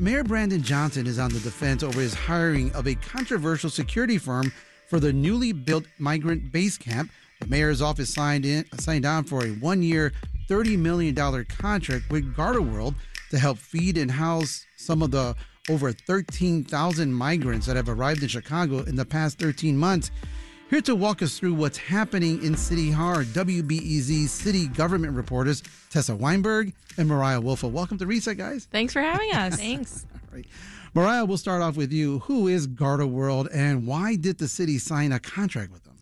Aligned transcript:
Mayor 0.00 0.24
Brandon 0.24 0.62
Johnson 0.62 1.06
is 1.06 1.18
on 1.18 1.30
the 1.30 1.40
defense 1.40 1.82
over 1.82 2.00
his 2.00 2.14
hiring 2.14 2.72
of 2.72 2.86
a 2.86 2.94
controversial 2.94 3.68
security 3.68 4.16
firm 4.16 4.50
for 4.88 4.98
the 4.98 5.12
newly 5.12 5.52
built 5.52 5.84
migrant 5.98 6.50
base 6.50 6.78
camp. 6.78 7.10
The 7.38 7.46
mayor's 7.48 7.82
office 7.82 8.14
signed 8.14 8.46
in 8.46 8.64
signed 8.78 9.04
on 9.04 9.24
for 9.24 9.44
a 9.44 9.50
one-year, 9.50 10.14
$30 10.48 10.78
million 10.78 11.14
contract 11.44 12.10
with 12.10 12.34
Garda 12.34 12.62
World 12.62 12.94
to 13.28 13.38
help 13.38 13.58
feed 13.58 13.98
and 13.98 14.10
house 14.10 14.64
some 14.78 15.02
of 15.02 15.10
the 15.10 15.36
over 15.68 15.92
13,000 15.92 17.12
migrants 17.12 17.66
that 17.66 17.76
have 17.76 17.90
arrived 17.90 18.22
in 18.22 18.28
Chicago 18.28 18.78
in 18.78 18.96
the 18.96 19.04
past 19.04 19.38
13 19.38 19.76
months. 19.76 20.10
Here 20.70 20.80
to 20.82 20.94
walk 20.94 21.20
us 21.20 21.36
through 21.36 21.54
what's 21.54 21.76
happening 21.76 22.44
in 22.44 22.56
City 22.56 22.92
Hall, 22.92 23.16
WBEZ 23.16 24.28
city 24.28 24.68
government 24.68 25.14
reporters 25.14 25.64
Tessa 25.90 26.14
Weinberg 26.14 26.72
and 26.96 27.08
Mariah 27.08 27.40
Woelfel. 27.40 27.72
Welcome 27.72 27.98
to 27.98 28.06
Reset, 28.06 28.36
guys. 28.36 28.68
Thanks 28.70 28.92
for 28.92 29.00
having 29.02 29.32
us. 29.32 29.56
Thanks. 29.58 30.06
All 30.14 30.36
right. 30.36 30.46
Mariah, 30.94 31.24
we'll 31.24 31.38
start 31.38 31.60
off 31.60 31.76
with 31.76 31.90
you. 31.90 32.20
Who 32.20 32.46
is 32.46 32.68
Garda 32.68 33.04
World 33.04 33.48
and 33.52 33.84
why 33.84 34.14
did 34.14 34.38
the 34.38 34.46
city 34.46 34.78
sign 34.78 35.10
a 35.10 35.18
contract 35.18 35.72
with 35.72 35.82
them? 35.82 35.96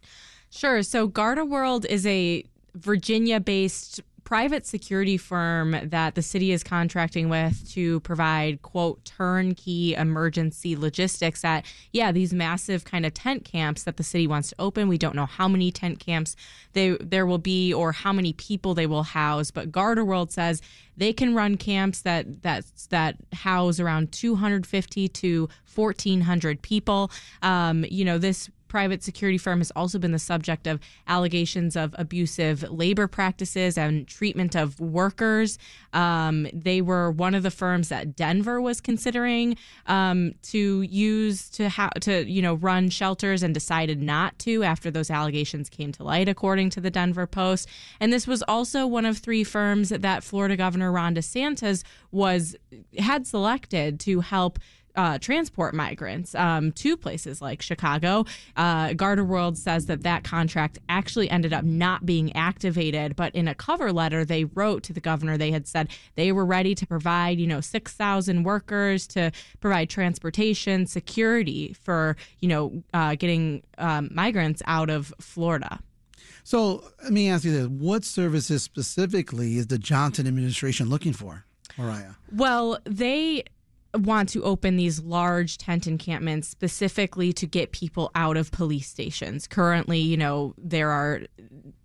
Sure. 0.51 0.83
So 0.83 1.07
Garda 1.07 1.47
World 1.47 1.87
is 1.87 2.07
a 2.07 2.45
Virginia 2.75 3.41
based 3.41 4.03
private 4.29 4.67
security 4.67 5.17
firm 5.17 5.75
that 5.85 6.15
the 6.15 6.21
city 6.21 6.53
is 6.53 6.63
contracting 6.63 7.31
with 7.31 7.67
to 7.67 7.99
provide 8.01 8.61
quote 8.61 9.03
turnkey 9.03 9.95
emergency 9.95 10.77
logistics 10.77 11.47
at 11.47 11.65
yeah 11.93 12.13
these 12.13 12.35
massive 12.35 12.85
kind 12.85 13.07
of 13.07 13.15
tent 13.15 13.43
camps 13.43 13.85
that 13.85 13.97
the 13.97 14.03
city 14.03 14.27
wants 14.27 14.51
to 14.51 14.57
open. 14.59 14.87
We 14.87 14.99
don't 14.99 15.17
know 15.17 15.25
how 15.25 15.49
many 15.49 15.73
tent 15.73 15.99
camps 15.99 16.37
they 16.75 16.91
there 17.01 17.25
will 17.25 17.39
be 17.39 17.73
or 17.73 17.93
how 17.93 18.13
many 18.13 18.35
people 18.35 18.75
they 18.75 18.87
will 18.87 19.03
house 19.03 19.51
but 19.51 19.73
Garda 19.73 20.05
World 20.05 20.31
says 20.31 20.61
they 20.95 21.15
can 21.15 21.35
run 21.35 21.57
camps 21.57 22.03
that 22.03 22.43
that 22.43 22.67
that 22.91 23.17
house 23.33 23.81
around 23.81 24.13
250 24.13 25.09
to 25.09 25.49
1400 25.75 26.61
people. 26.61 27.11
Um, 27.41 27.87
you 27.89 28.05
know 28.05 28.19
this 28.19 28.51
private 28.69 29.03
security 29.03 29.39
firm 29.39 29.61
has 29.61 29.71
also 29.73 29.99
been 29.99 30.13
the 30.13 30.19
subject 30.19 30.67
of 30.67 30.81
allegations 31.07 31.77
of 31.77 31.95
abusive 31.99 32.63
labor 32.71 33.09
practices 33.09 33.77
and 33.77 34.07
treatment 34.07 34.55
of 34.55 34.79
workers. 34.79 35.59
Um, 35.93 36.47
they 36.53 36.81
were 36.81 37.11
one 37.11 37.35
of 37.35 37.43
the 37.43 37.51
firms 37.51 37.89
that 37.89 38.15
Denver 38.15 38.61
was 38.61 38.81
considering 38.81 39.57
um, 39.87 40.35
to 40.43 40.83
use 40.83 41.49
to 41.51 41.69
ha- 41.69 41.91
to 42.01 42.29
you 42.31 42.43
know 42.43 42.55
run 42.55 42.91
shelters 42.91 43.43
and 43.43 43.55
decided 43.55 44.03
not 44.03 44.39
to 44.41 44.63
after 44.63 44.91
those 44.91 45.11
allegations 45.11 45.69
came 45.69 45.93
to 45.93 46.05
light, 46.05 46.29
according 46.29 46.71
to 46.71 46.81
the 46.81 46.91
Denver 46.91 47.27
Post. 47.27 47.69
And 48.01 48.13
this 48.13 48.27
was 48.27 48.43
also 48.47 48.87
one 48.87 49.07
of 49.07 49.19
three 49.19 49.45
firms 49.45 49.89
that 49.89 50.23
Florida 50.23 50.57
Governor 50.57 50.93
Ron 50.93 51.15
DeSantis 51.15 51.83
was 52.11 52.57
had 52.99 53.27
selected 53.27 54.01
to 54.01 54.21
help 54.21 54.59
uh, 54.99 55.17
transport 55.17 55.75
migrants 55.75 56.35
um, 56.35 56.73
to 56.73 56.97
places 56.97 57.41
like 57.41 57.63
Chicago. 57.63 58.25
Uh, 58.57 58.95
Garda 58.95 59.23
World 59.23 59.57
says 59.57 59.87
that 59.87 60.03
that 60.03 60.25
contract 60.25 60.81
actually 60.89 61.31
ended 61.31 61.53
up 61.53 61.63
not 61.63 62.05
being 62.05 62.35
activated, 62.35 63.15
but 63.15 63.33
in 63.33 63.47
a 63.47 63.55
cover 63.55 63.93
letter 63.93 64.25
they 64.25 64.45
wrote 64.45 64.83
to 64.83 64.93
the 64.93 65.01
governor, 65.01 65.39
they 65.39 65.53
had 65.53 65.69
said 65.69 65.89
they 66.17 66.33
were 66.33 66.45
ready 66.45 66.75
to 66.75 66.85
provide, 66.85 67.39
you 67.39 67.47
know, 67.47 67.61
6,000 67.61 68.43
workers 68.43 69.07
to 69.07 69.31
provide 69.61 69.89
transportation 69.89 70.85
security 70.85 71.77
for, 71.81 72.17
you 72.41 72.49
know, 72.49 72.83
uh, 72.93 73.15
getting 73.15 73.63
um, 73.79 74.11
migrants 74.13 74.63
out 74.67 74.91
of 74.91 75.15
Florida. 75.21 75.79
So 76.43 76.83
let 77.05 77.13
me 77.13 77.31
ask 77.31 77.45
you 77.45 77.53
this: 77.53 77.67
What 77.69 78.05
services 78.05 78.65
specifically 78.65 79.59
is 79.59 79.69
the 79.69 79.79
Johnson 79.79 80.27
administration 80.27 80.89
looking 80.89 81.13
for, 81.13 81.45
Mariah? 81.77 82.13
Well, 82.33 82.79
they 82.85 83.45
want 83.95 84.29
to 84.31 84.43
open 84.45 84.77
these 84.77 85.01
large 85.01 85.57
tent 85.57 85.87
encampments 85.87 86.49
specifically 86.49 87.33
to 87.33 87.47
get 87.47 87.73
people 87.73 88.11
out 88.15 88.37
of 88.37 88.53
police 88.53 88.89
stations. 88.89 89.47
Currently, 89.47 89.99
you 89.99 90.17
know, 90.17 90.55
there 90.59 90.91
are 90.91 91.23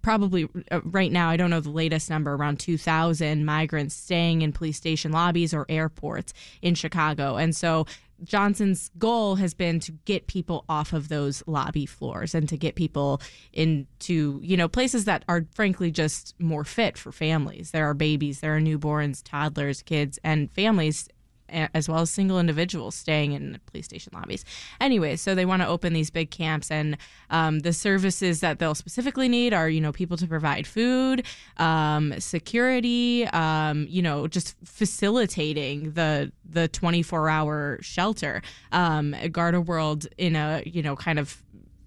probably 0.01 0.49
uh, 0.71 0.81
right 0.83 1.11
now, 1.11 1.29
I 1.29 1.37
don't 1.37 1.49
know 1.49 1.61
the 1.61 1.69
latest 1.69 2.09
number, 2.09 2.33
around 2.33 2.59
2,000 2.59 3.45
migrants 3.45 3.95
staying 3.95 4.41
in 4.41 4.51
police 4.51 4.77
station 4.77 5.11
lobbies 5.11 5.53
or 5.53 5.65
airports 5.69 6.33
in 6.61 6.75
Chicago. 6.75 7.37
And 7.37 7.55
so 7.55 7.85
Johnson's 8.23 8.89
goal 8.97 9.35
has 9.35 9.53
been 9.53 9.79
to 9.81 9.91
get 10.05 10.27
people 10.27 10.65
off 10.67 10.93
of 10.93 11.07
those 11.07 11.43
lobby 11.47 11.85
floors 11.85 12.35
and 12.35 12.47
to 12.49 12.57
get 12.57 12.75
people 12.75 13.21
into, 13.53 14.39
you 14.43 14.57
know, 14.57 14.67
places 14.67 15.05
that 15.05 15.23
are 15.27 15.45
frankly 15.53 15.89
just 15.89 16.35
more 16.39 16.63
fit 16.63 16.97
for 16.97 17.11
families. 17.11 17.71
There 17.71 17.89
are 17.89 17.93
babies, 17.93 18.41
there 18.41 18.55
are 18.55 18.61
newborns, 18.61 19.21
toddlers, 19.23 19.81
kids, 19.81 20.19
and 20.23 20.51
families 20.51 21.07
as 21.49 21.87
well 21.87 21.99
as 21.99 22.09
single 22.09 22.39
individuals 22.39 22.95
staying 22.95 23.33
in 23.33 23.59
police 23.67 23.85
station 23.85 24.11
lobbies. 24.13 24.43
Anyway, 24.81 25.15
so 25.15 25.35
they 25.35 25.45
want 25.45 25.61
to 25.61 25.67
open 25.67 25.93
these 25.93 26.09
big 26.09 26.31
camps, 26.31 26.71
and 26.71 26.97
um, 27.29 27.59
the 27.59 27.73
services 27.73 28.39
that 28.41 28.59
they'll 28.59 28.75
specifically 28.75 29.27
need 29.27 29.53
are, 29.53 29.69
you 29.69 29.81
know, 29.81 29.91
people 29.91 30.17
to 30.17 30.27
provide 30.27 30.65
food, 30.65 31.25
um, 31.57 32.19
security, 32.19 33.25
um, 33.27 33.85
you 33.89 34.01
know, 34.01 34.27
just 34.27 34.55
facilitating 34.63 35.93
the 35.93 36.31
the 36.45 36.67
24 36.67 37.29
hour 37.29 37.79
shelter. 37.81 38.41
Um, 38.71 39.15
Garda 39.31 39.61
World 39.61 40.07
in 40.17 40.35
a 40.35 40.63
you 40.65 40.81
know 40.81 40.95
kind 40.95 41.19
of 41.19 41.43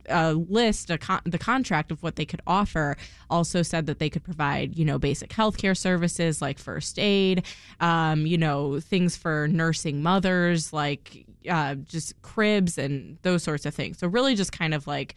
a 0.09 0.33
list, 0.35 0.91
a 0.91 0.99
con- 0.99 1.21
the 1.25 1.39
contract 1.39 1.91
of 1.91 2.03
what 2.03 2.17
they 2.17 2.25
could 2.25 2.41
offer, 2.47 2.97
also 3.31 3.63
said 3.63 3.87
that 3.87 3.99
they 3.99 4.09
could 4.11 4.25
provide, 4.25 4.77
you 4.77 4.85
know, 4.85 4.99
basic 4.99 5.31
healthcare 5.31 5.77
services 5.77 6.41
like 6.43 6.59
first 6.59 6.99
aid, 6.99 7.43
um, 7.81 8.27
you 8.27 8.39
know, 8.39 8.81
things 8.81 9.17
for 9.17 9.49
nursing 9.49 10.03
mothers, 10.03 10.73
like 10.73 11.27
uh, 11.49 11.75
just 11.75 12.21
cribs 12.23 12.79
and 12.79 13.19
those 13.23 13.43
sorts 13.43 13.67
of 13.67 13.75
things. 13.75 13.99
So 13.99 14.07
really, 14.09 14.35
just 14.35 14.53
kind 14.53 14.75
of 14.75 14.87
like 14.87 15.15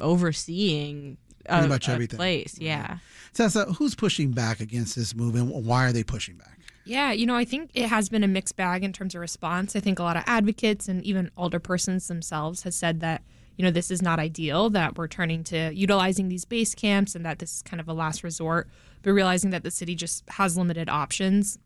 overseeing 0.00 1.16
a, 1.46 1.58
Pretty 1.58 1.68
much 1.68 1.88
a 1.88 1.92
everything. 1.92 2.16
place. 2.16 2.56
Yeah. 2.58 2.98
Tessa, 3.34 3.66
who's 3.66 3.94
pushing 3.94 4.32
back 4.32 4.60
against 4.60 4.96
this 4.96 5.14
move, 5.14 5.34
and 5.34 5.50
why 5.64 5.86
are 5.86 5.92
they 5.92 6.02
pushing 6.02 6.36
back? 6.36 6.58
Yeah, 6.84 7.10
you 7.12 7.26
know, 7.26 7.34
I 7.34 7.44
think 7.44 7.70
it 7.74 7.88
has 7.88 8.08
been 8.08 8.22
a 8.22 8.28
mixed 8.28 8.56
bag 8.56 8.84
in 8.84 8.92
terms 8.92 9.14
of 9.14 9.20
response. 9.20 9.74
I 9.74 9.80
think 9.80 9.98
a 9.98 10.02
lot 10.04 10.16
of 10.16 10.22
advocates 10.26 10.88
and 10.88 11.02
even 11.04 11.30
alderpersons 11.36 12.06
themselves 12.06 12.62
has 12.62 12.76
said 12.76 13.00
that 13.00 13.22
you 13.56 13.64
know, 13.64 13.70
this 13.70 13.90
is 13.90 14.02
not 14.02 14.18
ideal, 14.18 14.70
that 14.70 14.96
we're 14.96 15.08
turning 15.08 15.44
to 15.44 15.72
utilizing 15.74 16.28
these 16.28 16.44
base 16.44 16.74
camps 16.74 17.14
and 17.14 17.24
that 17.24 17.38
this 17.38 17.56
is 17.56 17.62
kind 17.62 17.80
of 17.80 17.88
a 17.88 17.92
last 17.92 18.22
resort, 18.22 18.68
but 19.02 19.12
realizing 19.12 19.50
that 19.50 19.62
the 19.62 19.70
city 19.70 19.94
just 19.94 20.24
has 20.30 20.56
limited 20.56 20.88
options. 20.88 21.58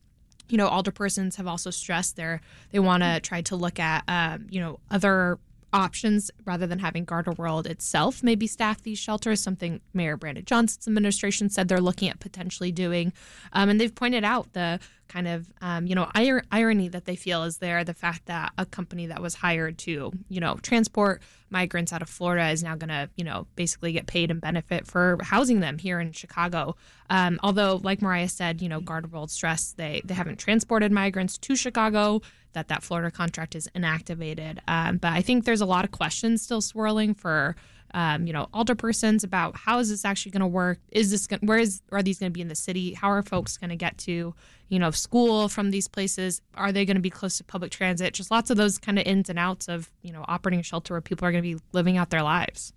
You 0.48 0.56
know, 0.56 0.68
alderpersons 0.68 1.36
have 1.36 1.46
also 1.46 1.70
stressed 1.70 2.16
they 2.16 2.40
they 2.70 2.80
want 2.80 3.02
to 3.02 3.20
try 3.20 3.40
to 3.42 3.56
look 3.56 3.78
at, 3.78 4.04
um, 4.08 4.46
you 4.50 4.60
know, 4.60 4.80
other 4.90 5.38
options 5.72 6.30
rather 6.44 6.66
than 6.66 6.80
having 6.80 7.04
Garda 7.04 7.32
World 7.32 7.66
itself 7.66 8.22
maybe 8.22 8.46
staff 8.46 8.82
these 8.82 8.98
shelters, 8.98 9.40
something 9.40 9.80
Mayor 9.94 10.16
Brandon 10.16 10.44
Johnson's 10.44 10.88
administration 10.88 11.48
said 11.48 11.68
they're 11.68 11.80
looking 11.80 12.08
at 12.08 12.20
potentially 12.20 12.72
doing. 12.72 13.12
Um, 13.52 13.68
and 13.68 13.80
they've 13.80 13.94
pointed 13.94 14.24
out 14.24 14.52
the 14.52 14.80
kind 15.10 15.26
of, 15.28 15.50
um, 15.60 15.87
you 15.87 15.94
know, 15.94 16.09
ir- 16.15 16.44
irony 16.53 16.88
that 16.88 17.04
they 17.04 17.16
feel 17.16 17.43
is 17.43 17.59
there, 17.59 17.82
the 17.84 17.94
fact 17.94 18.26
that 18.26 18.53
a 18.56 18.65
company 18.65 19.06
that 19.06 19.21
was 19.21 19.34
hired 19.34 19.76
to, 19.78 20.12
you 20.28 20.41
know, 20.41 20.54
transport 20.62 21.21
migrants 21.50 21.93
out 21.93 22.00
of 22.00 22.09
Florida 22.09 22.48
is 22.50 22.62
now 22.62 22.76
going 22.76 22.88
to, 22.88 23.10
you 23.16 23.25
know, 23.25 23.47
basically 23.56 23.93
get 23.93 24.06
paid 24.06 24.31
and 24.31 24.41
benefit 24.41 24.87
for 24.87 25.19
housing 25.22 25.60
them 25.60 25.78
here 25.78 25.99
in 25.99 26.12
Chicago. 26.12 26.76
Um, 27.10 27.41
although, 27.43 27.81
like 27.82 28.00
Mariah 28.00 28.28
said, 28.28 28.62
you 28.62 28.69
know, 28.69 28.81
Garda 28.81 29.09
World 29.09 29.31
stressed 29.31 29.76
they, 29.76 30.00
they 30.04 30.15
haven't 30.15 30.38
transported 30.38 30.93
migrants 30.93 31.37
to 31.38 31.56
Chicago 31.56 32.22
that 32.53 32.69
that 32.69 32.82
Florida 32.82 33.10
contract 33.10 33.54
is 33.54 33.69
inactivated. 33.75 34.59
Um, 34.69 34.99
but 34.99 35.12
I 35.12 35.22
think 35.22 35.44
there's 35.44 35.60
a 35.60 35.66
lot 35.66 35.84
of 35.84 35.91
questions 35.91 36.43
still 36.43 36.60
swirling 36.60 37.15
for 37.15 37.56
um, 37.94 38.26
you 38.26 38.32
know 38.32 38.48
alderpersons 38.54 39.24
about 39.24 39.56
how 39.56 39.78
is 39.78 39.88
this 39.88 40.04
actually 40.04 40.32
going 40.32 40.40
to 40.40 40.46
work? 40.46 40.78
Is 40.90 41.10
this 41.10 41.26
gonna, 41.26 41.40
where 41.44 41.58
is 41.58 41.82
are 41.92 42.02
these 42.02 42.18
going 42.18 42.30
to 42.30 42.34
be 42.34 42.40
in 42.40 42.48
the 42.48 42.54
city? 42.54 42.94
How 42.94 43.10
are 43.10 43.22
folks 43.22 43.56
going 43.56 43.70
to 43.70 43.76
get 43.76 43.98
to 43.98 44.34
you 44.68 44.78
know 44.78 44.90
school 44.90 45.48
from 45.48 45.70
these 45.70 45.88
places? 45.88 46.40
Are 46.54 46.72
they 46.72 46.84
going 46.84 46.96
to 46.96 47.00
be 47.00 47.10
close 47.10 47.38
to 47.38 47.44
public 47.44 47.70
transit? 47.70 48.14
Just 48.14 48.30
lots 48.30 48.50
of 48.50 48.56
those 48.56 48.78
kind 48.78 48.98
of 48.98 49.06
ins 49.06 49.28
and 49.28 49.38
outs 49.38 49.69
of 49.69 49.90
you 50.02 50.12
know 50.12 50.25
operating 50.28 50.60
a 50.60 50.64
shelter 50.64 50.94
where 50.94 51.00
people 51.00 51.26
are 51.26 51.32
going 51.32 51.42
to 51.42 51.56
be 51.56 51.62
living 51.72 51.96
out 51.96 52.10
their 52.10 52.22
lives. 52.22 52.72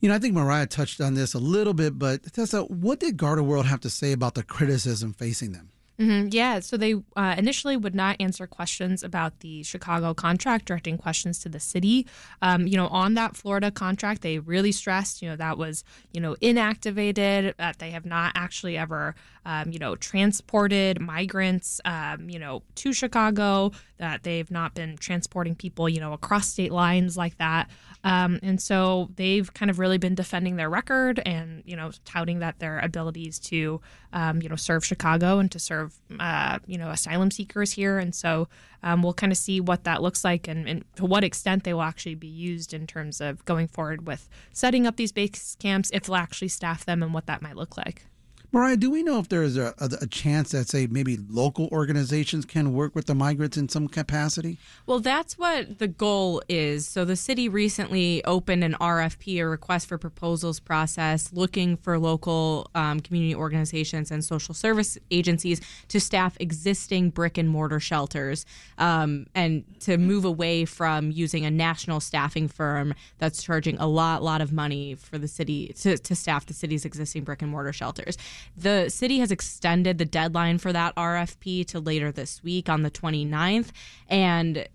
You 0.00 0.10
know, 0.10 0.14
I 0.14 0.18
think 0.18 0.34
Mariah 0.34 0.66
touched 0.66 1.00
on 1.00 1.14
this 1.14 1.32
a 1.32 1.38
little 1.38 1.72
bit, 1.72 1.98
but 1.98 2.32
Tessa, 2.32 2.62
what 2.64 3.00
did 3.00 3.16
Garda 3.16 3.42
World 3.42 3.64
have 3.64 3.80
to 3.80 3.90
say 3.90 4.12
about 4.12 4.34
the 4.34 4.42
criticism 4.42 5.14
facing 5.14 5.52
them? 5.52 5.70
Mm-hmm. 5.98 6.28
Yeah, 6.30 6.60
so 6.60 6.76
they 6.76 6.94
uh, 7.16 7.34
initially 7.38 7.74
would 7.74 7.94
not 7.94 8.16
answer 8.20 8.46
questions 8.46 9.02
about 9.02 9.40
the 9.40 9.62
Chicago 9.62 10.12
contract, 10.12 10.66
directing 10.66 10.98
questions 10.98 11.38
to 11.38 11.48
the 11.48 11.58
city. 11.58 12.06
Um, 12.42 12.66
you 12.66 12.76
know, 12.76 12.88
on 12.88 13.14
that 13.14 13.34
Florida 13.34 13.70
contract, 13.70 14.20
they 14.20 14.38
really 14.38 14.72
stressed, 14.72 15.22
you 15.22 15.30
know, 15.30 15.36
that 15.36 15.56
was, 15.56 15.84
you 16.12 16.20
know, 16.20 16.34
inactivated, 16.42 17.56
that 17.56 17.78
they 17.78 17.92
have 17.92 18.04
not 18.04 18.32
actually 18.34 18.76
ever 18.76 19.14
um, 19.46 19.70
you 19.70 19.78
know, 19.78 19.94
transported 19.94 21.00
migrants, 21.00 21.80
um, 21.84 22.28
you 22.28 22.36
know, 22.36 22.64
to 22.74 22.92
Chicago, 22.92 23.70
that 23.98 24.24
they've 24.24 24.50
not 24.50 24.74
been 24.74 24.96
transporting 24.96 25.54
people, 25.54 25.88
you 25.88 26.00
know, 26.00 26.12
across 26.12 26.48
state 26.48 26.72
lines 26.72 27.16
like 27.16 27.38
that. 27.38 27.70
Um, 28.02 28.40
and 28.42 28.60
so 28.60 29.08
they've 29.14 29.52
kind 29.54 29.70
of 29.70 29.78
really 29.78 29.98
been 29.98 30.16
defending 30.16 30.56
their 30.56 30.68
record 30.68 31.22
and, 31.24 31.62
you 31.64 31.76
know, 31.76 31.92
touting 32.04 32.40
that 32.40 32.58
their 32.58 32.80
abilities 32.80 33.38
to, 33.38 33.80
um, 34.12 34.42
you 34.42 34.48
know, 34.48 34.56
serve 34.56 34.84
Chicago 34.84 35.38
and 35.38 35.50
to 35.52 35.60
serve, 35.60 35.94
uh, 36.18 36.58
you 36.66 36.76
know, 36.76 36.90
asylum 36.90 37.30
seekers 37.30 37.70
here. 37.70 37.98
And 37.98 38.16
so 38.16 38.48
um, 38.82 39.00
we'll 39.00 39.14
kind 39.14 39.30
of 39.30 39.38
see 39.38 39.60
what 39.60 39.84
that 39.84 40.02
looks 40.02 40.24
like 40.24 40.48
and, 40.48 40.68
and, 40.68 40.84
to 40.96 41.04
what 41.04 41.22
extent 41.22 41.62
they 41.62 41.72
will 41.72 41.82
actually 41.82 42.16
be 42.16 42.26
used 42.26 42.74
in 42.74 42.88
terms 42.88 43.20
of 43.20 43.44
going 43.44 43.68
forward 43.68 44.08
with 44.08 44.28
setting 44.52 44.88
up 44.88 44.96
these 44.96 45.12
base 45.12 45.56
camps, 45.60 45.90
if 45.92 46.04
they'll 46.04 46.16
actually 46.16 46.48
staff 46.48 46.84
them, 46.84 47.00
and 47.00 47.14
what 47.14 47.26
that 47.26 47.42
might 47.42 47.56
look 47.56 47.76
like. 47.76 48.06
Mariah, 48.52 48.76
do 48.76 48.90
we 48.90 49.02
know 49.02 49.18
if 49.18 49.28
there 49.28 49.42
is 49.42 49.56
a, 49.56 49.74
a, 49.78 49.90
a, 50.02 50.06
chance 50.06 50.52
that, 50.52 50.68
say, 50.68 50.86
maybe 50.86 51.18
local 51.28 51.68
organizations 51.72 52.44
can 52.44 52.72
work 52.72 52.94
with 52.94 53.06
the 53.06 53.14
migrants 53.14 53.56
in 53.56 53.68
some 53.68 53.88
capacity? 53.88 54.58
Well, 54.86 55.00
that's 55.00 55.36
what 55.36 55.78
the 55.78 55.88
goal 55.88 56.42
is. 56.48 56.86
So 56.86 57.04
the 57.04 57.16
city 57.16 57.48
recently 57.48 58.24
opened 58.24 58.62
an 58.62 58.74
RFP, 58.80 59.40
a 59.40 59.48
request 59.48 59.88
for 59.88 59.98
proposals 59.98 60.60
process, 60.60 61.32
looking 61.32 61.76
for 61.76 61.98
local 61.98 62.70
um, 62.74 63.00
community 63.00 63.34
organizations 63.34 64.10
and 64.10 64.24
social 64.24 64.54
service 64.54 64.96
agencies 65.10 65.60
to 65.88 66.00
staff 66.00 66.36
existing 66.38 67.10
brick 67.10 67.38
and 67.38 67.48
mortar 67.48 67.80
shelters 67.80 68.46
um, 68.78 69.26
and 69.34 69.64
to 69.80 69.98
move 69.98 70.24
away 70.24 70.64
from 70.64 71.10
using 71.10 71.44
a 71.44 71.50
national 71.50 72.00
staffing 72.00 72.46
firm 72.48 72.94
that's 73.18 73.42
charging 73.42 73.76
a 73.78 73.86
lot, 73.86 74.22
lot 74.22 74.40
of 74.40 74.52
money 74.52 74.94
for 74.94 75.18
the 75.18 75.28
city 75.28 75.72
to, 75.78 75.98
to 75.98 76.14
staff 76.14 76.46
the 76.46 76.54
city's 76.54 76.84
existing 76.84 77.24
brick 77.24 77.42
and 77.42 77.50
mortar 77.50 77.72
shelters. 77.72 78.16
The 78.56 78.88
city 78.88 79.18
has 79.18 79.30
extended 79.30 79.98
the 79.98 80.04
deadline 80.04 80.58
for 80.58 80.72
that 80.72 80.94
RFP 80.96 81.66
to 81.68 81.80
later 81.80 82.12
this 82.12 82.42
week 82.42 82.68
on 82.68 82.82
the 82.82 82.90
29th. 82.90 83.70
And 84.08 84.68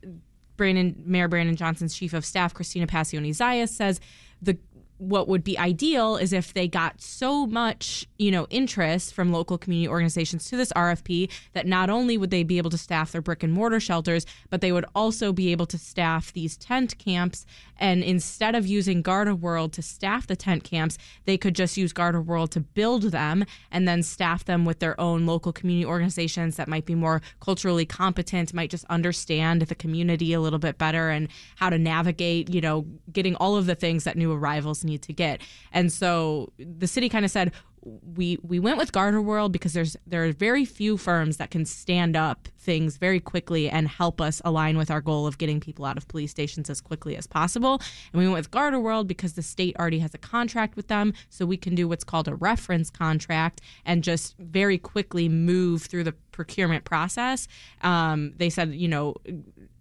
Brandon, 0.57 1.01
Mayor 1.05 1.27
Brandon 1.27 1.55
Johnson's 1.55 1.95
chief 1.95 2.13
of 2.13 2.23
staff, 2.23 2.53
Cristina 2.53 2.87
Pacione-Zayas, 2.87 3.69
says 3.69 3.99
the 4.41 4.57
what 5.01 5.27
would 5.27 5.43
be 5.43 5.57
ideal 5.57 6.15
is 6.15 6.31
if 6.31 6.53
they 6.53 6.67
got 6.67 7.01
so 7.01 7.47
much, 7.47 8.05
you 8.19 8.29
know, 8.29 8.45
interest 8.51 9.15
from 9.15 9.31
local 9.31 9.57
community 9.57 9.87
organizations 9.87 10.47
to 10.47 10.55
this 10.55 10.71
RFP 10.73 11.31
that 11.53 11.65
not 11.65 11.89
only 11.89 12.19
would 12.19 12.29
they 12.29 12.43
be 12.43 12.59
able 12.59 12.69
to 12.69 12.77
staff 12.77 13.11
their 13.11 13.21
brick 13.21 13.41
and 13.41 13.51
mortar 13.51 13.79
shelters, 13.79 14.27
but 14.51 14.61
they 14.61 14.71
would 14.71 14.85
also 14.93 15.33
be 15.33 15.51
able 15.51 15.65
to 15.65 15.77
staff 15.79 16.31
these 16.33 16.55
tent 16.55 16.99
camps. 16.99 17.47
And 17.77 18.03
instead 18.03 18.53
of 18.53 18.67
using 18.67 19.01
Garda 19.01 19.33
World 19.33 19.73
to 19.73 19.81
staff 19.81 20.27
the 20.27 20.35
tent 20.35 20.63
camps, 20.63 20.99
they 21.25 21.35
could 21.35 21.55
just 21.55 21.77
use 21.77 21.93
Garda 21.93 22.21
World 22.21 22.51
to 22.51 22.59
build 22.59 23.01
them 23.01 23.43
and 23.71 23.87
then 23.87 24.03
staff 24.03 24.45
them 24.45 24.65
with 24.65 24.77
their 24.77 24.99
own 25.01 25.25
local 25.25 25.51
community 25.51 25.83
organizations 25.83 26.57
that 26.57 26.67
might 26.67 26.85
be 26.85 26.93
more 26.93 27.23
culturally 27.39 27.87
competent, 27.87 28.53
might 28.53 28.69
just 28.69 28.85
understand 28.85 29.63
the 29.63 29.73
community 29.73 30.31
a 30.33 30.41
little 30.41 30.59
bit 30.59 30.77
better 30.77 31.09
and 31.09 31.27
how 31.55 31.71
to 31.71 31.79
navigate, 31.79 32.53
you 32.53 32.61
know, 32.61 32.85
getting 33.11 33.33
all 33.37 33.55
of 33.55 33.65
the 33.65 33.73
things 33.73 34.03
that 34.03 34.15
new 34.15 34.31
arrivals 34.31 34.83
need 34.83 34.90
need 34.91 35.01
to 35.03 35.13
get. 35.13 35.41
And 35.71 35.91
so 35.91 36.51
the 36.57 36.87
city 36.87 37.09
kind 37.09 37.25
of 37.25 37.31
said, 37.31 37.51
we 37.83 38.37
we 38.43 38.59
went 38.59 38.77
with 38.77 38.91
Garda 38.91 39.21
World 39.21 39.51
because 39.51 39.73
there's 39.73 39.97
there 40.05 40.25
are 40.25 40.31
very 40.31 40.65
few 40.65 40.97
firms 40.97 41.37
that 41.37 41.51
can 41.51 41.65
stand 41.65 42.15
up 42.15 42.47
things 42.57 42.97
very 42.97 43.19
quickly 43.19 43.69
and 43.69 43.87
help 43.87 44.21
us 44.21 44.41
align 44.45 44.77
with 44.77 44.91
our 44.91 45.01
goal 45.01 45.25
of 45.25 45.37
getting 45.37 45.59
people 45.59 45.85
out 45.85 45.97
of 45.97 46.07
police 46.07 46.29
stations 46.29 46.69
as 46.69 46.79
quickly 46.79 47.15
as 47.15 47.25
possible. 47.25 47.81
And 48.13 48.19
we 48.19 48.25
went 48.25 48.37
with 48.37 48.51
Garda 48.51 48.79
World 48.79 49.07
because 49.07 49.33
the 49.33 49.41
state 49.41 49.75
already 49.77 49.99
has 49.99 50.13
a 50.13 50.19
contract 50.19 50.75
with 50.75 50.87
them, 50.87 51.13
so 51.29 51.45
we 51.45 51.57
can 51.57 51.73
do 51.73 51.87
what's 51.87 52.03
called 52.03 52.27
a 52.27 52.35
reference 52.35 52.89
contract 52.89 53.61
and 53.85 54.03
just 54.03 54.37
very 54.37 54.77
quickly 54.77 55.27
move 55.27 55.83
through 55.83 56.03
the 56.03 56.13
procurement 56.31 56.85
process. 56.85 57.47
Um, 57.81 58.33
they 58.37 58.49
said, 58.49 58.73
you 58.73 58.87
know, 58.87 59.15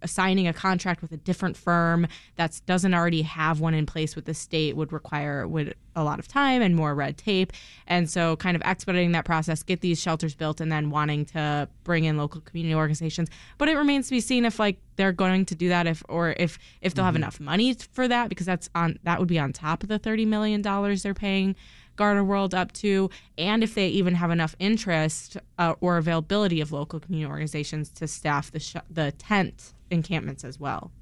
signing 0.05 0.47
a 0.47 0.53
contract 0.53 1.01
with 1.01 1.11
a 1.11 1.17
different 1.17 1.55
firm 1.55 2.07
that 2.35 2.59
doesn't 2.65 2.93
already 2.93 3.21
have 3.21 3.59
one 3.59 3.73
in 3.73 3.85
place 3.85 4.15
with 4.15 4.25
the 4.25 4.33
state 4.33 4.75
would 4.75 4.91
require 4.91 5.47
would 5.47 5.75
a 5.95 6.03
lot 6.03 6.19
of 6.19 6.27
time 6.27 6.61
and 6.61 6.75
more 6.75 6.95
red 6.95 7.17
tape. 7.17 7.51
And 7.91 8.09
so, 8.09 8.37
kind 8.37 8.55
of 8.55 8.61
expediting 8.63 9.11
that 9.11 9.25
process, 9.25 9.63
get 9.63 9.81
these 9.81 10.01
shelters 10.01 10.33
built, 10.33 10.61
and 10.61 10.71
then 10.71 10.91
wanting 10.91 11.25
to 11.25 11.67
bring 11.83 12.05
in 12.05 12.15
local 12.15 12.39
community 12.39 12.73
organizations. 12.73 13.27
But 13.57 13.67
it 13.67 13.75
remains 13.75 14.07
to 14.07 14.11
be 14.11 14.21
seen 14.21 14.45
if 14.45 14.59
like 14.59 14.77
they're 14.95 15.11
going 15.11 15.45
to 15.47 15.55
do 15.55 15.67
that, 15.67 15.87
if 15.87 16.01
or 16.07 16.33
if 16.37 16.57
if 16.79 16.93
they'll 16.93 17.01
mm-hmm. 17.01 17.07
have 17.07 17.15
enough 17.17 17.41
money 17.41 17.73
for 17.73 18.07
that, 18.07 18.29
because 18.29 18.45
that's 18.45 18.69
on 18.75 18.97
that 19.03 19.19
would 19.19 19.27
be 19.27 19.37
on 19.37 19.51
top 19.51 19.83
of 19.83 19.89
the 19.89 19.99
thirty 19.99 20.25
million 20.25 20.61
dollars 20.61 21.03
they're 21.03 21.13
paying. 21.13 21.53
Garda 21.97 22.23
World 22.23 22.55
up 22.55 22.71
to, 22.71 23.09
and 23.37 23.61
if 23.61 23.75
they 23.75 23.89
even 23.89 24.15
have 24.15 24.31
enough 24.31 24.55
interest 24.57 25.35
uh, 25.59 25.75
or 25.81 25.97
availability 25.97 26.61
of 26.61 26.71
local 26.71 27.01
community 27.01 27.29
organizations 27.29 27.89
to 27.89 28.07
staff 28.07 28.51
the 28.51 28.61
sh- 28.61 28.77
the 28.89 29.11
tent 29.11 29.73
encampments 29.89 30.45
as 30.45 30.57
well. 30.57 30.93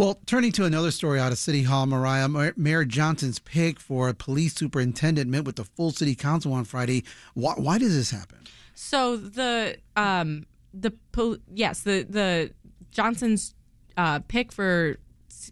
Well, 0.00 0.18
turning 0.24 0.52
to 0.52 0.64
another 0.64 0.92
story 0.92 1.20
out 1.20 1.30
of 1.30 1.36
City 1.36 1.64
Hall, 1.64 1.84
Mariah, 1.84 2.26
Mayor 2.56 2.86
Johnson's 2.86 3.38
pick 3.38 3.78
for 3.78 4.08
a 4.08 4.14
police 4.14 4.54
superintendent 4.54 5.28
met 5.28 5.44
with 5.44 5.56
the 5.56 5.64
full 5.64 5.90
city 5.90 6.14
council 6.14 6.54
on 6.54 6.64
Friday. 6.64 7.04
Why, 7.34 7.52
why 7.58 7.76
does 7.76 7.94
this 7.94 8.10
happen? 8.10 8.38
So 8.74 9.18
the 9.18 9.76
um 9.96 10.46
the 10.72 10.94
yes 11.52 11.82
the 11.82 12.06
the 12.08 12.50
Johnson's 12.90 13.54
uh, 13.98 14.20
pick 14.20 14.52
for 14.52 14.96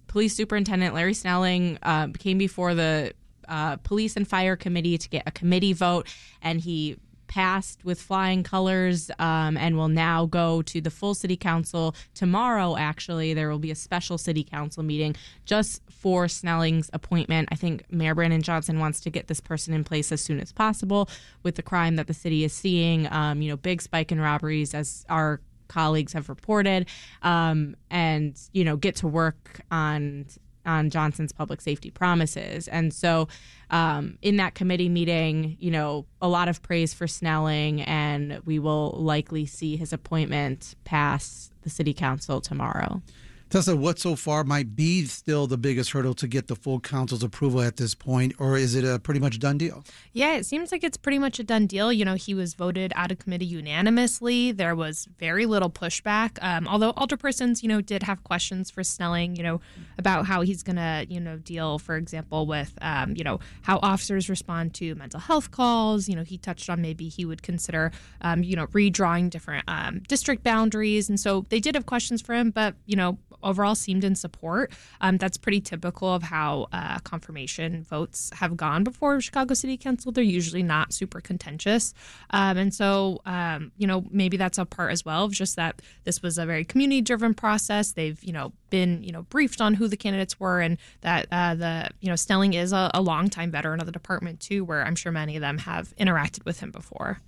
police 0.06 0.34
superintendent 0.34 0.94
Larry 0.94 1.12
Snelling 1.12 1.76
uh, 1.82 2.08
came 2.18 2.38
before 2.38 2.74
the 2.74 3.12
uh, 3.48 3.76
police 3.76 4.16
and 4.16 4.26
fire 4.26 4.56
committee 4.56 4.96
to 4.96 5.10
get 5.10 5.24
a 5.26 5.30
committee 5.30 5.74
vote, 5.74 6.08
and 6.40 6.62
he 6.62 6.96
passed 7.28 7.84
with 7.84 8.00
flying 8.00 8.42
colors 8.42 9.10
um, 9.18 9.56
and 9.56 9.76
will 9.76 9.88
now 9.88 10.26
go 10.26 10.62
to 10.62 10.80
the 10.80 10.90
full 10.90 11.14
city 11.14 11.36
council 11.36 11.94
tomorrow. 12.14 12.76
Actually, 12.76 13.34
there 13.34 13.48
will 13.48 13.58
be 13.58 13.70
a 13.70 13.76
special 13.76 14.18
city 14.18 14.42
council 14.42 14.82
meeting 14.82 15.14
just 15.44 15.82
for 15.90 16.26
Snelling's 16.26 16.90
appointment. 16.92 17.48
I 17.52 17.54
think 17.54 17.84
Mayor 17.90 18.14
Brandon 18.14 18.42
Johnson 18.42 18.78
wants 18.78 19.00
to 19.00 19.10
get 19.10 19.28
this 19.28 19.40
person 19.40 19.74
in 19.74 19.84
place 19.84 20.10
as 20.10 20.20
soon 20.20 20.40
as 20.40 20.52
possible 20.52 21.08
with 21.42 21.54
the 21.54 21.62
crime 21.62 21.96
that 21.96 22.06
the 22.06 22.14
city 22.14 22.44
is 22.44 22.52
seeing. 22.52 23.10
Um, 23.12 23.42
you 23.42 23.50
know, 23.50 23.56
big 23.56 23.82
spike 23.82 24.10
in 24.10 24.20
robberies 24.20 24.74
as 24.74 25.04
our 25.08 25.40
colleagues 25.68 26.14
have 26.14 26.28
reported, 26.28 26.86
um, 27.22 27.76
and 27.90 28.36
you 28.52 28.64
know, 28.64 28.76
get 28.76 28.96
to 28.96 29.06
work 29.06 29.60
on 29.70 30.26
on 30.68 30.90
Johnson's 30.90 31.32
public 31.32 31.60
safety 31.60 31.90
promises. 31.90 32.68
And 32.68 32.92
so, 32.92 33.28
um, 33.70 34.18
in 34.22 34.36
that 34.36 34.54
committee 34.54 34.88
meeting, 34.88 35.56
you 35.58 35.70
know, 35.70 36.06
a 36.22 36.28
lot 36.28 36.48
of 36.48 36.62
praise 36.62 36.94
for 36.94 37.06
Snelling, 37.06 37.82
and 37.82 38.40
we 38.44 38.58
will 38.58 38.90
likely 38.92 39.46
see 39.46 39.76
his 39.76 39.92
appointment 39.92 40.74
pass 40.84 41.50
the 41.62 41.70
city 41.70 41.92
council 41.92 42.40
tomorrow. 42.40 43.02
Tessa, 43.50 43.74
what 43.74 43.98
so 43.98 44.14
far 44.14 44.44
might 44.44 44.76
be 44.76 45.06
still 45.06 45.46
the 45.46 45.56
biggest 45.56 45.92
hurdle 45.92 46.12
to 46.14 46.28
get 46.28 46.48
the 46.48 46.54
full 46.54 46.80
council's 46.80 47.22
approval 47.22 47.62
at 47.62 47.78
this 47.78 47.94
point, 47.94 48.34
or 48.38 48.58
is 48.58 48.74
it 48.74 48.84
a 48.84 48.98
pretty 48.98 49.20
much 49.20 49.38
done 49.38 49.56
deal? 49.56 49.82
Yeah, 50.12 50.34
it 50.34 50.44
seems 50.44 50.70
like 50.70 50.84
it's 50.84 50.98
pretty 50.98 51.18
much 51.18 51.38
a 51.38 51.44
done 51.44 51.66
deal. 51.66 51.90
You 51.90 52.04
know, 52.04 52.14
he 52.14 52.34
was 52.34 52.52
voted 52.52 52.92
out 52.94 53.10
of 53.10 53.18
committee 53.18 53.46
unanimously. 53.46 54.52
There 54.52 54.76
was 54.76 55.08
very 55.18 55.46
little 55.46 55.70
pushback, 55.70 56.36
um, 56.42 56.68
although 56.68 56.92
alderpersons, 56.92 57.62
you 57.62 57.70
know, 57.70 57.80
did 57.80 58.02
have 58.02 58.22
questions 58.22 58.70
for 58.70 58.84
Snelling, 58.84 59.34
you 59.36 59.42
know, 59.42 59.62
about 59.96 60.26
how 60.26 60.42
he's 60.42 60.62
going 60.62 60.76
to, 60.76 61.06
you 61.08 61.18
know, 61.18 61.38
deal, 61.38 61.78
for 61.78 61.96
example, 61.96 62.44
with, 62.44 62.76
um, 62.82 63.16
you 63.16 63.24
know, 63.24 63.40
how 63.62 63.78
officers 63.82 64.28
respond 64.28 64.74
to 64.74 64.94
mental 64.96 65.20
health 65.20 65.50
calls. 65.50 66.06
You 66.06 66.16
know, 66.16 66.22
he 66.22 66.36
touched 66.36 66.68
on 66.68 66.82
maybe 66.82 67.08
he 67.08 67.24
would 67.24 67.42
consider, 67.42 67.92
um, 68.20 68.42
you 68.42 68.56
know, 68.56 68.66
redrawing 68.68 69.30
different 69.30 69.64
um, 69.68 70.00
district 70.06 70.44
boundaries. 70.44 71.08
And 71.08 71.18
so 71.18 71.46
they 71.48 71.60
did 71.60 71.74
have 71.76 71.86
questions 71.86 72.20
for 72.20 72.34
him, 72.34 72.50
but, 72.50 72.74
you 72.84 72.96
know, 72.96 73.16
overall 73.42 73.74
seemed 73.74 74.04
in 74.04 74.14
support. 74.14 74.72
Um, 75.00 75.16
that's 75.16 75.36
pretty 75.36 75.60
typical 75.60 76.12
of 76.12 76.22
how 76.22 76.68
uh, 76.72 76.98
confirmation 77.00 77.84
votes 77.84 78.30
have 78.34 78.56
gone 78.56 78.84
before 78.84 79.20
Chicago 79.20 79.54
City 79.54 79.76
Council. 79.76 80.12
They're 80.12 80.24
usually 80.24 80.62
not 80.62 80.92
super 80.92 81.20
contentious. 81.20 81.94
Um, 82.30 82.56
and 82.56 82.74
so, 82.74 83.20
um, 83.26 83.72
you 83.76 83.86
know, 83.86 84.04
maybe 84.10 84.36
that's 84.36 84.58
a 84.58 84.64
part 84.64 84.92
as 84.92 85.04
well 85.04 85.24
of 85.24 85.32
just 85.32 85.56
that 85.56 85.80
this 86.04 86.22
was 86.22 86.38
a 86.38 86.46
very 86.46 86.64
community 86.64 87.00
driven 87.00 87.34
process. 87.34 87.92
They've, 87.92 88.22
you 88.22 88.32
know, 88.32 88.52
been, 88.70 89.02
you 89.02 89.12
know, 89.12 89.22
briefed 89.22 89.60
on 89.60 89.74
who 89.74 89.88
the 89.88 89.96
candidates 89.96 90.38
were 90.38 90.60
and 90.60 90.78
that 91.00 91.26
uh, 91.32 91.54
the, 91.54 91.88
you 92.00 92.08
know, 92.08 92.16
Snelling 92.16 92.54
is 92.54 92.72
a, 92.72 92.90
a 92.94 93.00
longtime 93.00 93.50
veteran 93.50 93.80
of 93.80 93.86
the 93.86 93.92
department 93.92 94.40
too, 94.40 94.64
where 94.64 94.84
I'm 94.84 94.96
sure 94.96 95.12
many 95.12 95.36
of 95.36 95.40
them 95.40 95.58
have 95.58 95.94
interacted 95.96 96.44
with 96.44 96.60
him 96.60 96.70
before. 96.70 97.20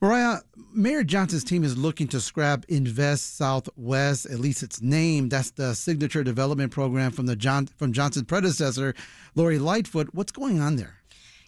Mariah, 0.00 0.40
Mayor 0.72 1.04
Johnson's 1.04 1.44
team 1.44 1.64
is 1.64 1.78
looking 1.78 2.08
to 2.08 2.20
scrap 2.20 2.64
INVEST 2.68 3.36
South/West, 3.36 4.26
at 4.26 4.38
least 4.38 4.62
its 4.62 4.82
name. 4.82 5.28
That's 5.28 5.50
the 5.52 5.74
signature 5.74 6.22
development 6.24 6.72
program 6.72 7.10
from 7.12 7.26
the 7.26 7.36
John 7.36 7.66
from 7.66 7.92
Johnson's 7.92 8.26
predecessor, 8.26 8.94
Lori 9.34 9.58
Lightfoot. 9.58 10.10
What's 10.12 10.32
going 10.32 10.60
on 10.60 10.76
there? 10.76 10.96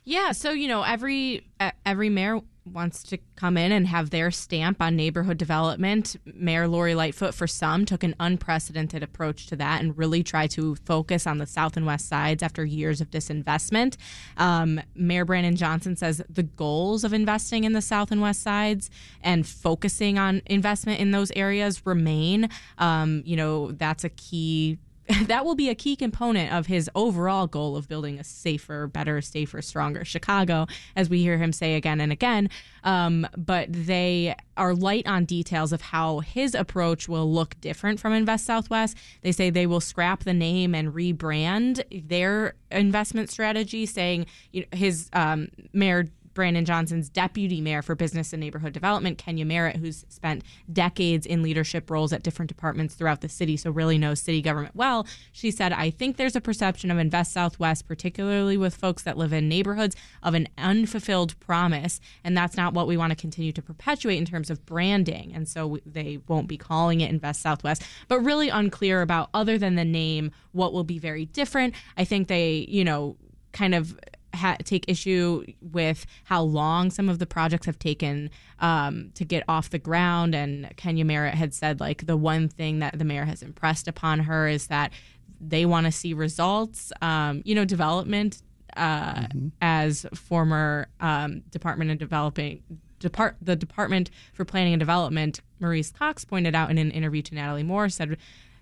Yeah, 0.05 0.33
so 0.33 0.53
you 0.53 0.69
know, 0.69 0.83
every 0.83 1.47
every 1.85 2.09
mayor 2.09 2.41
wants 2.67 3.03
to 3.05 3.19
come 3.37 3.57
in 3.57 3.73
and 3.73 3.87
have 3.87 4.11
their 4.11 4.31
stamp 4.31 4.81
on 4.81 4.97
neighborhood 4.97 5.39
development. 5.39 6.17
Mayor 6.25 6.67
Lori 6.69 6.95
Lightfoot, 6.95 7.35
for 7.35 7.47
some, 7.47 7.85
took 7.85 8.03
an 8.03 8.15
unprecedented 8.19 9.03
approach 9.03 9.47
to 9.47 9.57
that 9.57 9.81
and 9.81 9.97
really 9.97 10.23
tried 10.23 10.51
to 10.51 10.75
focus 10.85 11.27
on 11.27 11.39
the 11.39 11.47
south 11.47 11.77
and 11.77 11.87
west 11.87 12.09
sides 12.09 12.43
after 12.43 12.65
years 12.65 13.01
of 13.01 13.11
disinvestment. 13.11 13.97
Um, 14.37 14.81
Mayor 14.95 15.25
Brandon 15.25 15.57
Johnson 15.57 15.97
says 15.97 16.23
the 16.29 16.43
goals 16.43 17.05
of 17.05 17.13
investing 17.13 17.65
in 17.65 17.73
the 17.73 17.83
south 17.83 18.11
and 18.11 18.21
west 18.21 18.43
sides 18.43 18.91
and 19.23 19.47
focusing 19.47 20.19
on 20.19 20.43
investment 20.47 21.01
in 21.01 21.11
those 21.11 21.31
areas 21.33 21.87
remain. 21.87 22.49
Um, 22.79 23.23
you 23.25 23.37
know, 23.37 23.73
that's 23.73 24.05
a 24.05 24.11
key 24.11 24.79
that 25.27 25.45
will 25.45 25.55
be 25.55 25.69
a 25.69 25.75
key 25.75 25.95
component 25.95 26.53
of 26.53 26.67
his 26.67 26.91
overall 26.95 27.47
goal 27.47 27.77
of 27.77 27.89
building 27.89 28.19
a 28.19 28.25
safer, 28.25 28.87
better, 28.87 29.21
safer, 29.21 29.63
stronger 29.63 30.05
Chicago, 30.05 30.67
as 30.97 31.09
we 31.09 31.21
hear 31.23 31.39
him 31.39 31.53
say 31.53 31.75
again 31.75 32.01
and 32.01 32.13
again. 32.13 32.51
Um, 32.83 33.27
but 33.37 33.69
they 33.71 34.35
are 34.57 34.75
light 34.75 35.07
on 35.07 35.25
details 35.25 35.73
of 35.73 35.81
how 35.81 36.21
his 36.21 36.55
approach 36.55 37.09
will 37.09 37.31
look 37.31 37.61
different 37.61 38.01
from 38.01 38.13
INVEST 38.13 38.45
South/West. 38.45 38.97
They 39.23 39.33
say 39.33 39.51
they 39.51 39.67
will 39.67 39.81
scrap 39.81 40.25
the 40.25 40.35
name 40.35 40.75
and 40.75 40.93
rebrand 40.93 42.09
their 42.09 42.55
investment 42.71 43.31
strategy, 43.31 43.87
saying 43.87 44.27
you 44.53 44.63
know, 44.63 44.67
his 44.77 45.09
um, 45.13 45.49
mayor 45.73 46.07
Brandon 46.37 46.64
Johnson's 46.64 47.09
deputy 47.09 47.61
mayor 47.61 47.83
for 47.83 47.97
business 47.97 48.33
and 48.33 48.38
neighborhood 48.40 48.73
development, 48.73 49.19
Kenya 49.19 49.45
Merritt, 49.45 49.76
who's 49.76 50.05
spent 50.09 50.45
decades 50.73 51.26
in 51.26 51.43
leadership 51.43 51.90
roles 51.90 52.12
at 52.12 52.23
different 52.23 52.49
departments 52.49 52.95
throughout 52.95 53.23
the 53.23 53.28
city, 53.28 53.57
so 53.57 53.73
really 53.73 53.99
knows 53.99 54.21
city 54.21 54.40
government 54.40 54.76
well. 54.76 55.05
She 55.33 55.50
said, 55.50 55.73
I 55.73 55.90
think 55.90 56.16
there's 56.16 56.37
a 56.37 56.40
perception 56.40 56.93
of 56.93 56.99
INVEST 56.99 57.33
South/West, 57.33 57.88
particularly 57.88 58.57
with 58.57 58.76
folks 58.76 59.02
that 59.02 59.19
live 59.19 59.33
in 59.33 59.49
neighborhoods, 59.49 59.97
of 60.23 60.35
an 60.35 60.47
unfulfilled 60.57 61.40
promise. 61.40 61.99
And 62.23 62.37
that's 62.37 62.57
not 62.57 62.75
what 62.75 62.87
we 62.87 62.97
want 62.97 63.11
to 63.11 63.16
continue 63.16 63.50
to 63.52 63.62
perpetuate 63.62 64.19
in 64.19 64.26
terms 64.26 64.50
of 64.50 64.64
branding. 64.66 65.33
And 65.35 65.49
so 65.49 65.78
they 65.85 66.19
won't 66.28 66.47
be 66.47 66.59
calling 66.59 67.00
it 67.00 67.11
INVEST 67.11 67.40
South/West, 67.40 67.83
but 68.07 68.21
really 68.21 68.50
unclear 68.50 69.00
about, 69.00 69.31
other 69.33 69.57
than 69.57 69.75
the 69.75 69.85
name, 69.85 70.31
what 70.52 70.75
will 70.75 70.85
be 70.85 70.99
very 70.99 71.25
different. 71.25 71.75
I 71.97 72.05
think 72.05 72.28
they, 72.28 72.66
you 72.69 72.85
know, 72.85 73.16
kind 73.52 73.75
of 73.75 73.99
ha- 74.37 74.57
take 74.64 74.85
issue 74.88 75.45
with 75.61 76.07
how 76.25 76.43
long 76.43 76.90
some 76.90 77.09
of 77.09 77.19
the 77.19 77.26
projects 77.26 77.66
have 77.66 77.78
taken 77.78 78.31
um, 78.61 79.11
to 79.14 79.25
get 79.25 79.45
off 79.49 79.71
the 79.71 79.78
ground. 79.78 80.35
And 80.35 80.73
Kenya 80.76 81.05
Merritt 81.05 81.35
had 81.35 81.55
said, 81.55 81.81
like, 81.81 82.07
the 82.07 82.16
one 82.16 82.49
thing 82.49 82.78
that 82.81 82.99
the 82.99 83.05
mayor 83.05 83.25
has 83.25 83.43
impressed 83.43 83.88
upon 83.88 84.21
her 84.21 84.47
is 84.49 84.69
that 84.69 84.93
they 85.40 85.66
want 85.66 85.87
to 85.87 85.93
see 85.93 86.14
results. 86.14 86.93
Um, 87.02 87.43
you 87.45 87.55
know, 87.55 87.64
development 87.64 88.43
uh, 88.76 89.14
mm-hmm. 89.14 89.49
as 89.61 90.07
former 90.14 90.88
um, 91.00 91.40
Department 91.50 91.90
of 91.90 91.99
Developing 91.99 92.62
Depart 92.99 93.37
the 93.43 93.57
Department 93.57 94.11
for 94.33 94.45
Planning 94.45 94.73
and 94.73 94.81
Development, 94.81 95.40
Maurice 95.61 95.90
Cox 95.90 96.25
pointed 96.25 96.55
out 96.55 96.71
in 96.71 96.78
an 96.78 96.90
interview 96.90 97.23
to 97.23 97.35
Natalie 97.35 97.62
Moore, 97.62 97.88
said 97.88 98.16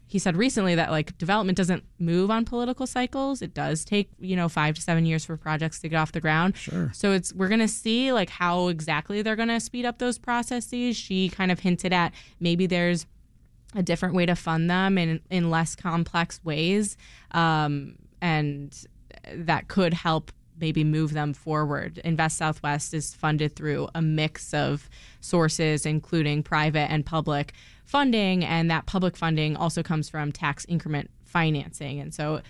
he 0.07 0.19
said 0.19 0.37
recently 0.37 0.75
that 0.75 0.91
like 0.91 1.17
development 1.19 1.57
doesn't 1.57 1.83
move 1.99 2.31
on 2.31 2.45
political 2.45 2.87
cycles. 2.87 3.43
It 3.43 3.55
does 3.55 3.85
take, 3.85 4.11
you 4.19 4.37
know, 4.37 4.49
5 4.49 4.77
to 4.77 4.81
7 4.81 5.07
years 5.07 5.25
for 5.25 5.37
projects 5.37 5.81
to 5.81 5.89
get 5.89 5.97
off 5.97 6.13
the 6.13 6.21
ground. 6.21 6.57
Sure. 6.57 6.91
So 6.95 7.13
it's 7.13 7.33
we're 7.33 7.49
going 7.49 7.61
to 7.61 7.69
see 7.69 8.13
like 8.13 8.31
how 8.31 8.69
exactly 8.69 9.23
they're 9.23 9.37
going 9.37 9.49
to 9.49 9.61
speed 9.61 9.85
up 9.85 9.99
those 9.99 10.19
processes. 10.19 10.97
She 10.97 11.29
kind 11.29 11.51
of 11.51 11.61
hinted 11.61 11.93
at 11.93 12.13
maybe 12.39 12.67
there's 12.67 13.07
a 13.75 13.83
different 13.83 14.15
way 14.15 14.27
to 14.27 14.37
fund 14.37 14.71
them 14.71 14.99
in 14.99 15.21
in 15.31 15.51
less 15.51 15.75
complex 15.75 16.41
ways. 16.45 16.97
Um, 17.33 17.97
and 18.21 18.77
that 19.33 19.69
could 19.69 19.95
help 19.95 20.33
maybe 20.61 20.85
move 20.85 21.13
them 21.13 21.35
forward. 21.35 22.01
INVEST 22.05 22.37
South/West 22.37 22.95
is 22.95 23.15
funded 23.15 23.57
through 23.57 23.89
a 23.95 24.03
mix 24.03 24.55
of 24.55 24.89
sources, 25.21 25.85
including 25.85 26.43
private 26.43 26.91
and 26.91 27.05
public 27.05 27.53
funding, 27.85 28.45
and 28.45 28.71
that 28.71 28.87
public 28.87 29.17
funding 29.17 29.57
also 29.57 29.83
comes 29.83 30.09
from 30.09 30.33
tax 30.33 30.65
increment 30.69 31.11
financing. 31.25 32.01
And 32.01 32.15
so 32.15 32.41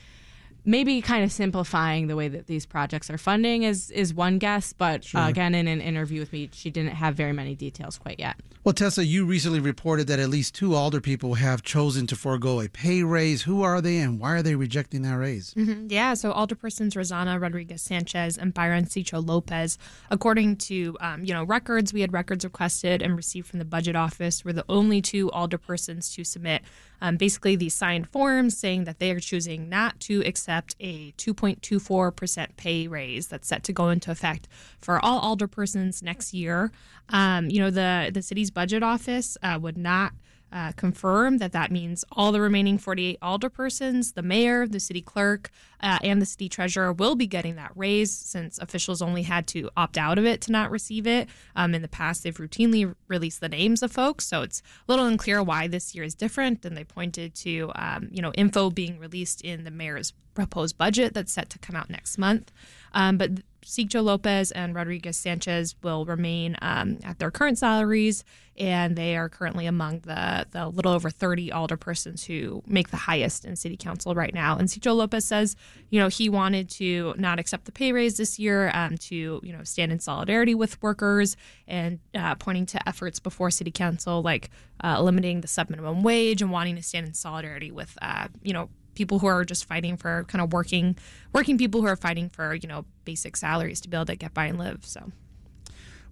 maybe 0.65 1.01
kind 1.03 1.25
of 1.25 1.31
simplifying 1.31 2.07
the 2.07 2.17
way 2.17 2.29
that 2.29 2.47
these 2.47 2.67
projects 2.67 3.11
are 3.11 3.19
funding 3.19 3.63
is 3.65 3.91
is 3.91 4.15
one 4.15 4.39
guess, 4.39 4.73
but 4.73 5.05
sure. 5.05 5.21
uh, 5.21 5.29
again, 5.29 5.55
in 5.55 5.69
an 5.69 5.81
interview 5.81 6.21
with 6.21 6.33
me, 6.33 6.49
she 6.53 6.71
didn't 6.71 6.95
have 6.95 7.15
very 7.15 7.33
many 7.33 7.55
details 7.55 7.99
quite 7.99 8.19
yet. 8.19 8.37
Well, 8.65 8.73
Tessa, 8.73 9.05
you 9.05 9.27
recently 9.27 9.61
reported 9.61 10.07
that 10.07 10.19
at 10.19 10.31
least 10.31 10.55
two 10.55 10.75
alder 10.75 11.01
people 11.01 11.35
have 11.35 11.63
chosen 11.63 12.07
to 12.07 12.17
forego 12.17 12.61
a 12.61 12.69
pay 12.69 13.03
raise. 13.03 13.43
Who 13.43 13.63
are 13.63 13.83
they, 13.83 13.99
and 13.99 14.19
why 14.19 14.33
are 14.33 14.43
they 14.43 14.55
rejecting 14.55 15.03
that 15.03 15.19
raise? 15.19 15.53
Mm-hmm. 15.53 15.89
Yeah, 15.91 16.15
so 16.15 16.33
alderpersons 16.33 16.95
Rossana 16.95 17.39
Rodriguez 17.39 17.83
Sanchez 17.83 18.39
and 18.39 18.55
Byron 18.55 18.87
Sigcho-Lopez, 18.87 19.77
according 20.11 20.57
to 20.57 20.97
um, 21.01 21.25
you 21.25 21.35
know 21.35 21.45
records, 21.45 21.93
we 21.93 22.01
had 22.01 22.13
records 22.13 22.45
requested 22.45 23.03
and 23.03 23.17
received 23.17 23.49
from 23.49 23.59
the 23.59 23.65
budget 23.67 23.97
office, 23.97 24.45
were 24.45 24.53
the 24.53 24.65
only 24.69 25.03
two 25.03 25.31
alderpersons 25.31 26.15
to 26.15 26.25
submit 26.25 26.63
um, 27.05 27.19
basically 27.19 27.55
these 27.55 27.75
signed 27.75 28.09
forms 28.09 28.57
saying 28.57 28.85
that 28.85 28.99
they 28.99 29.11
are 29.11 29.21
choosing 29.21 29.69
not 29.69 30.01
to 30.01 30.23
accept 30.23 30.54
a 30.81 31.13
2.24% 31.13 32.57
pay 32.57 32.87
raise 32.87 33.29
that's 33.29 33.49
set 33.49 33.65
to 33.65 33.73
go 33.73 33.89
into 33.89 34.11
effect 34.11 34.49
for 34.79 35.05
all 35.05 35.37
alderpersons 35.37 36.03
next 36.03 36.35
year. 36.35 36.71
Um, 37.09 37.51
you 37.51 37.61
know, 37.61 37.71
the, 37.71 38.11
the 38.13 38.23
city's 38.23 38.51
budget 38.51 38.83
office 38.83 39.37
uh, 39.43 39.59
would 39.61 39.77
not 39.79 40.13
uh, 40.55 40.71
confirm 40.77 41.39
that 41.39 41.51
that 41.51 41.73
means 41.73 42.05
all 42.13 42.31
the 42.31 42.41
remaining 42.41 42.79
48 42.79 43.19
alderpersons, 43.21 44.15
the 44.15 44.23
mayor, 44.23 44.69
the 44.69 44.79
city 44.79 45.03
clerk, 45.03 45.51
uh, 45.81 45.99
and 46.03 46.23
the 46.23 46.27
city 46.27 46.49
treasurer 46.49 46.93
will 46.93 47.17
be 47.17 47.27
getting 47.27 47.57
that 47.57 47.73
raise 47.75 48.13
since 48.13 48.57
officials 48.59 49.03
only 49.03 49.23
had 49.23 49.49
to 49.49 49.69
opt 49.77 49.99
out 49.99 50.17
of 50.17 50.25
it 50.25 50.41
to 50.43 50.53
not 50.53 50.71
receive 50.71 51.09
it. 51.09 51.29
Um, 51.57 51.75
in 51.75 51.83
the 51.83 51.89
past, 51.89 52.23
they've 52.23 52.37
routinely 52.37 52.95
released 53.09 53.41
the 53.41 53.49
names 53.49 53.83
of 53.83 53.91
folks, 53.91 54.27
so 54.29 54.43
it's 54.43 54.63
a 54.89 54.93
little 54.93 55.07
unclear 55.07 55.43
why 55.43 55.67
this 55.67 55.93
year 55.93 56.05
is 56.05 56.15
different. 56.15 56.65
And 56.65 56.77
they 56.77 56.85
pointed 56.85 57.35
to, 57.37 57.73
um, 57.75 58.09
you 58.13 58.23
know, 58.23 58.33
info 58.35 58.71
being 58.71 59.01
released 59.01 59.41
in 59.41 59.65
the 59.65 59.73
mayor's 59.73 60.13
proposed 60.35 60.79
budget 60.79 61.15
that's 61.15 61.33
set 61.33 61.51
to 61.51 61.59
come 61.59 61.75
out 61.75 61.91
next 61.91 62.17
month. 62.17 62.53
Um, 62.93 63.19
but 63.19 63.31
Sigcho-Lopez 63.65 64.53
and 64.53 64.75
Rodriguez 64.75 65.17
Sanchez 65.17 65.75
will 65.83 66.05
remain 66.05 66.57
um, 66.63 66.99
at 67.03 67.19
their 67.19 67.31
current 67.31 67.59
salaries, 67.59 68.25
and 68.57 68.97
they 68.97 69.17
are 69.17 69.29
currently 69.29 69.67
among 69.67 70.01
the, 70.01 70.47
the 70.51 70.69
little 70.69 70.93
over 70.93 71.11
30 71.11 71.51
alderpersons 71.51 72.25
who 72.25 72.63
make 72.67 72.91
the 72.91 72.97
highest 72.97 73.45
in 73.45 73.57
city 73.57 73.77
council 73.77 74.15
right 74.15 74.33
now. 74.33 74.57
And 74.57 74.69
Sigcho-Lopez 74.69 75.25
says, 75.25 75.57
you 75.91 75.99
know, 75.99 76.09
he 76.09 76.29
wanted 76.29 76.69
to 76.71 77.15
not 77.17 77.39
accept 77.39 77.65
the 77.65 77.73
pay 77.73 77.93
raise 77.93 78.17
this 78.17 78.39
year, 78.39 78.71
um, 78.75 78.97
to, 78.99 79.41
you 79.43 79.53
know, 79.53 79.65
stand 79.65 79.91
in 79.91 79.99
solidarity 79.99 80.55
with 80.55 80.81
workers 80.83 81.37
and 81.67 81.99
uh, 82.15 82.35
pointing 82.37 82.67
to 82.67 82.89
efforts 82.89 83.19
before 83.19 83.51
city 83.51 83.71
council 83.71 84.23
like 84.23 84.51
uh, 84.83 85.01
limiting 85.03 85.41
the 85.41 85.49
sub 85.49 85.71
minimum 85.71 86.03
wage 86.03 86.43
and 86.43 86.51
wanting 86.51 86.77
to 86.77 86.83
stand 86.83 87.07
in 87.07 87.15
solidarity 87.15 87.71
with, 87.71 87.97
uh, 88.03 88.29
you 88.43 88.53
know, 88.53 88.69
people 88.95 89.19
who 89.19 89.27
are 89.27 89.45
just 89.45 89.65
fighting 89.65 89.97
for 89.97 90.25
kind 90.25 90.43
of 90.43 90.53
working 90.53 90.97
working 91.33 91.59
people 91.59 91.81
who 91.81 91.87
are 91.87 91.97
fighting 91.97 92.29
for 92.29 92.55
you 92.55 92.69
know 92.69 92.85
basic 93.05 93.37
salaries 93.37 93.81
to 93.81 93.89
be 93.89 93.97
able 93.97 94.07
to 94.07 94.17
get 94.17 94.35
by 94.35 94.47
and 94.47 94.59
live 94.59 94.85
so 94.85 95.13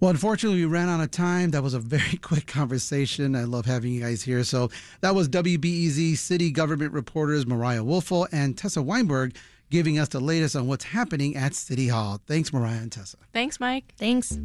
well, 0.00 0.10
unfortunately, 0.10 0.58
we 0.58 0.64
ran 0.64 0.88
out 0.88 1.00
of 1.00 1.12
time. 1.12 1.52
That 1.52 1.62
was 1.62 1.74
a 1.74 1.78
very 1.78 2.16
quick 2.22 2.48
conversation. 2.48 3.36
I 3.36 3.44
love 3.44 3.66
having 3.66 3.92
you 3.92 4.00
guys 4.00 4.20
here. 4.20 4.42
So 4.42 4.68
that 5.00 5.14
was 5.14 5.28
WBEZ 5.28 6.18
City 6.18 6.50
Government 6.50 6.92
reporters 6.92 7.46
Mariah 7.46 7.84
Woelfel 7.84 8.26
and 8.32 8.58
Tessa 8.58 8.82
Weinberg 8.82 9.36
giving 9.70 10.00
us 10.00 10.08
the 10.08 10.18
latest 10.18 10.56
on 10.56 10.66
what's 10.66 10.84
happening 10.84 11.36
at 11.36 11.54
City 11.54 11.86
Hall. 11.86 12.20
Thanks, 12.26 12.52
Mariah 12.52 12.78
and 12.78 12.90
Tessa. 12.90 13.16
Thanks, 13.32 13.60
Mike. 13.60 13.94
Thanks. 13.96 14.36